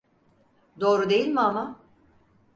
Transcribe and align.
Doğru 0.79 1.09
değil 1.09 1.27
mi 1.27 1.39
ama? 1.41 1.79